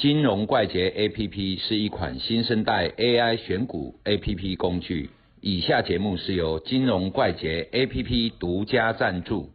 [0.00, 5.10] 金融怪杰 APP 是一款新生代 AI 选股 APP 工具。
[5.42, 9.50] 以下节目是由金融怪杰 APP 独家赞助。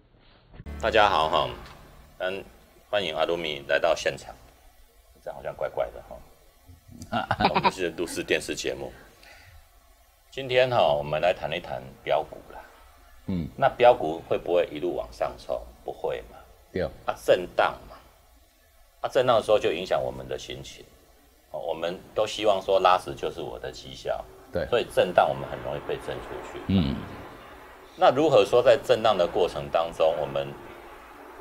[0.79, 1.50] 大家好哈，
[2.19, 2.44] 嗯，
[2.92, 4.36] 欢迎阿鲁米来到现场，
[5.23, 7.50] 这样好像怪怪的哈。
[7.50, 8.94] 我们是都市电视节目，
[10.29, 12.62] 今天哈，我们来谈一谈标股啦。
[13.26, 15.59] 嗯，那标股会不会一路往上冲？
[15.83, 16.38] 不会嘛？
[16.72, 16.84] 对。
[16.84, 17.95] 啊，震荡嘛。
[19.05, 20.84] 啊，震荡的时候就影响我们的心情。
[21.52, 24.26] 哦，我们都希望说拉死就是我的绩效。
[24.52, 24.66] 对。
[24.68, 26.59] 所以震荡我们很容易被震出去。
[26.70, 26.95] 嗯。
[27.95, 30.48] 那如何说在震荡的过程当中，我们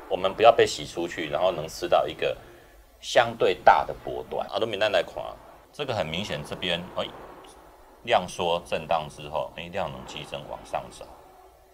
[0.07, 2.37] 我们不要被洗出去，然后能吃到一个
[3.01, 4.47] 相对大的波段？
[4.51, 5.15] 阿多米丹来看，
[5.73, 7.07] 这个很明显，这边哎
[8.03, 11.03] 量缩震荡之后，哎量能激增往上走。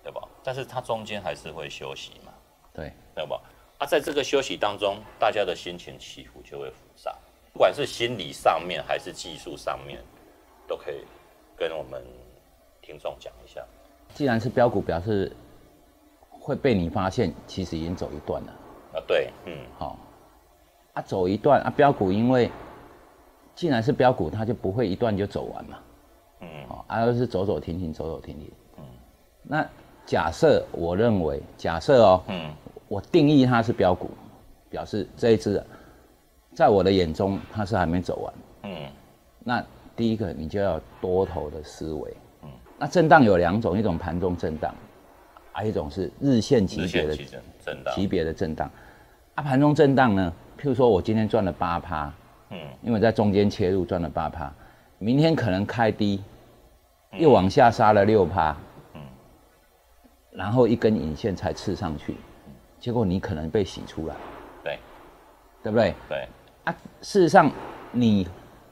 [0.03, 0.28] 对吧？
[0.42, 2.31] 但是它中间还是会休息嘛？
[2.73, 3.39] 对，对吧？
[3.81, 7.11] 啊，在这个休息当中，大家的心情起伏就会浮上，
[7.52, 10.00] 不管是心理上面还是技术上面，
[10.67, 11.03] 都可以
[11.58, 12.00] 跟我们
[12.80, 13.59] 听众讲一下。
[14.14, 15.36] 既然是标股，表示
[16.30, 18.53] 会被你发现，其实已经走一段了。
[18.94, 19.97] 啊，对，嗯，好。
[20.94, 22.52] 啊，走一段啊，标股因为
[23.56, 25.80] 既然是标股，它就不会一段就走完嘛。
[26.41, 28.47] 嗯，哦，而是走走停停，走走停停。
[28.78, 28.84] 嗯，
[29.41, 29.67] 那。
[30.03, 32.52] 假设我认为，假设哦，嗯，
[32.92, 34.09] 我定义它是标股，
[34.70, 35.64] 表示这一只，
[36.53, 38.89] 在我的眼中它是还没走完，嗯，
[39.45, 39.64] 那
[39.95, 44.75] 第一个你就要多头的思维，嗯，那震荡有两种，一种盘中震荡，
[45.53, 47.16] 还有一种是日线级别的
[47.64, 48.69] 震荡，级别的震荡，
[49.36, 52.14] 啊，盘中震荡呢，譬如说我今天赚了八趴，
[52.50, 54.53] 嗯，因为在中间切入赚了八趴，
[54.97, 56.22] 明天可能开低，
[57.17, 58.53] 又往下杀了六趴。
[60.34, 62.16] 然后一根引线才刺上去，
[62.82, 64.16] 结果你可能被洗出来，
[64.64, 64.80] 对，
[65.62, 65.94] 对不对？
[66.10, 66.28] 对。
[66.64, 67.50] 啊，事实上
[67.92, 68.28] 你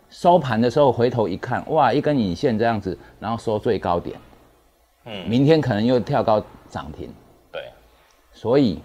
[0.10, 4.20] 收盘的时候回头一看，哇，一根引线这样子，然后收最高点，
[5.06, 7.14] 嗯，明天可能又跳高涨停，
[7.52, 7.72] 对，
[8.34, 8.82] 所以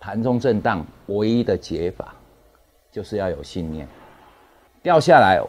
[0.00, 2.14] 盘中震荡唯一的解法
[2.90, 3.86] 就是要有信念，
[4.82, 5.42] 掉下来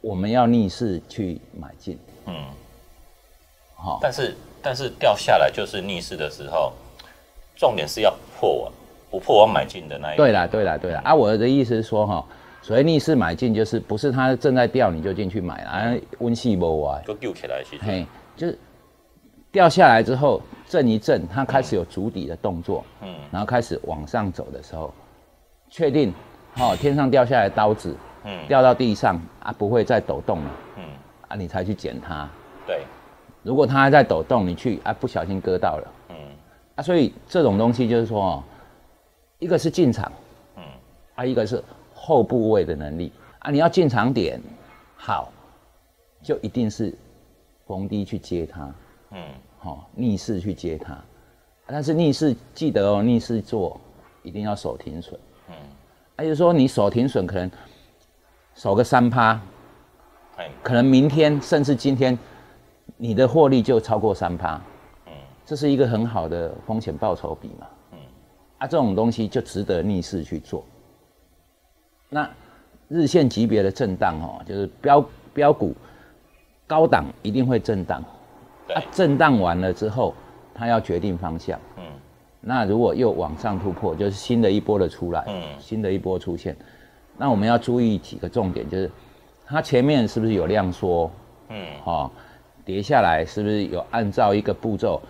[0.00, 2.34] 我们要逆势去买进，嗯，
[3.74, 4.36] 好，但是。
[4.64, 6.72] 但是掉下来就是逆势的时候，
[7.56, 8.72] 重点是要破网，
[9.10, 10.16] 不破网买进的那一。
[10.16, 11.00] 对啦，对啦，对啦。
[11.04, 12.24] 啊，我的意思是说哈，
[12.60, 17.82] 所谓逆势买进，就是不是它正在掉你就进去买了，啊，温细波啊，就救起来其实。
[17.84, 18.58] 嘿，就是
[19.50, 24.92] 掉下来之后震一震，它开始有足底的动作，嗯，然后开始往上走的时候，
[25.68, 26.12] 确定，
[26.58, 30.84] 哦，天上掉下来刀子，嗯，掉到地上啊，不会再抖动了，嗯，
[31.28, 32.28] 啊，你才去捡它。
[32.66, 32.80] 对。
[33.44, 36.01] 如果它还在抖动，你去啊，不小心割到了，嗯，
[36.74, 38.42] 啊，所以这种东西就是说，
[39.38, 40.10] 一个是进场，
[40.56, 40.62] 嗯，
[41.14, 41.62] 啊，一个是
[41.94, 43.12] 后部位的能力。
[43.40, 44.40] 啊，你要进场点
[44.96, 45.32] 好，
[46.22, 46.94] 就一定是
[47.66, 48.74] 逢低去接它，
[49.10, 49.22] 嗯，
[49.58, 50.96] 好，逆势去接它，
[51.66, 53.80] 但是逆势记得哦，逆势做
[54.22, 55.18] 一定要守停损，
[55.48, 55.54] 嗯，
[56.16, 57.50] 啊，就是说你守停损可能
[58.54, 59.40] 守个三趴，
[60.62, 62.18] 可能明天甚至今天。
[62.96, 64.62] 你的获利就超过三趴，嗯，
[65.52, 67.98] 这是一个很好的风险报酬比嘛，嗯，
[68.56, 70.64] 啊，这种东西就值得逆势去做。
[72.08, 72.26] 那
[72.88, 75.04] 日线级别的震荡哦，就是标
[75.34, 75.74] 标股
[76.66, 78.02] 高档一定会震荡，
[78.74, 80.14] 啊，震荡完了之后，
[80.54, 81.84] 它要决定方向，嗯，
[82.40, 86.56] 那如果又往上突破，就是新的一波的出来，嗯，新的一波出现，
[87.18, 88.90] 那我们要注意几个重点，就是
[89.44, 91.10] 它前面是不是有量缩，
[91.50, 92.10] 嗯，好。
[92.64, 95.02] 跌下来是不是有按照一个步骤，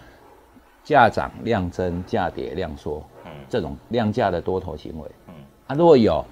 [0.85, 5.35] 价涨量增，价跌量缩，嗯，这种量价的多头行为，嗯，
[5.69, 6.25] 啊，如果有，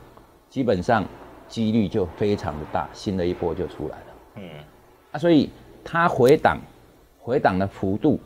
[0.48, 1.04] 基本上
[1.46, 4.04] 几率就非常的大，新的一波就出来了，
[4.36, 4.50] 嗯，
[5.12, 5.50] 啊，所以
[5.84, 6.58] 它回档，
[7.20, 8.18] 回档的幅度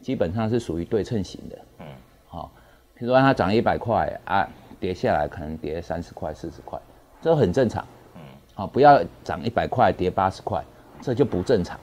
[0.00, 1.86] 基本上是属于对称型的，嗯，
[2.26, 2.50] 好，
[2.94, 4.46] 比如说它涨一百块啊，
[4.78, 6.78] 跌下来可能跌三十块、四十块，
[7.22, 7.82] 这很正常，
[8.16, 8.20] 嗯，
[8.54, 10.62] 好，不要涨一百块跌八十块，
[11.00, 11.80] 这就不正常。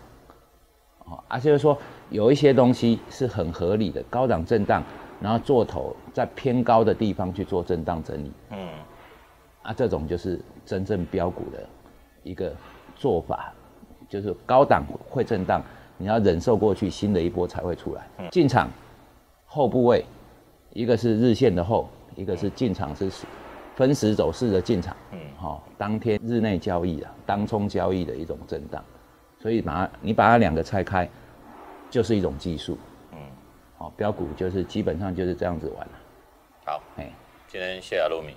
[1.28, 1.78] 啊，就是说
[2.10, 4.84] 有一些东西是很合理的，高档震荡，
[5.22, 8.68] 然后做头在偏高的地方去做震荡整理，嗯，
[9.64, 11.60] 啊，这种就是真正标股的
[12.24, 12.54] 一个
[12.96, 13.54] 做法，
[14.10, 15.62] 就是高档会震荡，
[15.98, 18.30] 你要忍受过去，新的一波才会出来。
[18.30, 18.70] 进场
[19.46, 20.04] 后部位，
[20.74, 23.10] 一个是日线的后，一个是进场是
[23.76, 28.84] 分时走势的进场，嗯，好，当天日内交易啊，当冲交易的一种震荡。
[29.40, 31.08] 所以把它，你把它两个拆开，
[31.90, 32.78] 就是一种技术。
[33.14, 33.20] 嗯，
[33.78, 35.94] 好，标股就是基本上就是这样子玩了
[36.66, 37.12] 好，哎，
[37.48, 38.36] 今天谢谢阿鲁米。